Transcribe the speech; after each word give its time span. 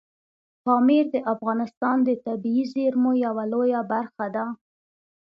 پامیر 0.63 1.05
د 1.15 1.17
افغانستان 1.33 1.97
د 2.03 2.09
طبیعي 2.25 2.63
زیرمو 2.73 3.11
یوه 3.25 3.43
لویه 3.51 3.81
برخه 3.91 4.25
ده. 4.35 4.45